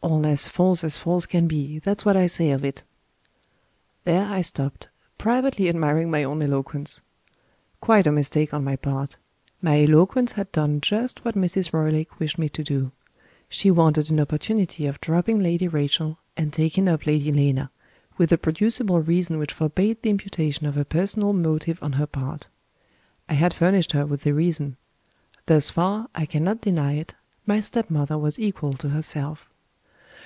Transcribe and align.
All 0.00 0.24
as 0.26 0.46
false 0.46 0.84
as 0.84 0.96
false 0.96 1.26
can 1.26 1.48
be 1.48 1.80
that's 1.80 2.04
what 2.04 2.16
I 2.16 2.26
say 2.28 2.52
of 2.52 2.64
it." 2.64 2.84
There 4.04 4.24
I 4.26 4.42
stopped, 4.42 4.88
privately 5.18 5.68
admiring 5.68 6.08
my 6.08 6.22
own 6.22 6.40
eloquence. 6.40 7.00
Quite 7.80 8.06
a 8.06 8.12
mistake 8.12 8.54
on 8.54 8.62
my 8.62 8.76
part; 8.76 9.16
my 9.60 9.82
eloquence 9.82 10.32
had 10.32 10.52
done 10.52 10.80
just 10.80 11.24
what 11.24 11.34
Mrs. 11.34 11.72
Roylake 11.72 12.20
wished 12.20 12.38
me 12.38 12.48
to 12.50 12.62
do. 12.62 12.92
She 13.48 13.72
wanted 13.72 14.08
an 14.08 14.20
opportunity 14.20 14.86
of 14.86 15.00
dropping 15.00 15.40
Lady 15.40 15.66
Rachel, 15.66 16.18
and 16.36 16.52
taking 16.52 16.88
up 16.88 17.04
Lady 17.04 17.32
Lena, 17.32 17.68
with 18.16 18.30
a 18.30 18.38
producible 18.38 19.00
reason 19.00 19.36
which 19.36 19.52
forbade 19.52 20.02
the 20.02 20.10
imputation 20.10 20.64
of 20.66 20.76
a 20.76 20.84
personal 20.84 21.32
motive 21.32 21.82
on 21.82 21.94
her 21.94 22.06
part. 22.06 22.46
I 23.28 23.34
had 23.34 23.52
furnished 23.52 23.92
her 23.92 24.06
with 24.06 24.20
the 24.20 24.32
reason. 24.32 24.76
Thus 25.46 25.70
far, 25.70 26.08
I 26.14 26.24
cannot 26.24 26.60
deny 26.60 26.92
it, 26.94 27.14
my 27.46 27.58
stepmother 27.58 28.16
was 28.16 28.38
equal 28.38 28.74
to 28.74 28.90
herself. 28.90 29.48